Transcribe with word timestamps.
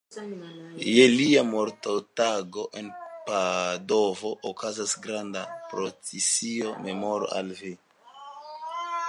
Je 0.93 1.03
lia 1.09 1.41
mortotago 1.49 2.63
en 2.81 2.89
Padovo 3.27 4.33
okazas 4.53 4.97
granda 5.05 5.45
procesio 5.75 6.75
memore 6.89 7.31
al 7.43 7.55
li. 7.63 7.73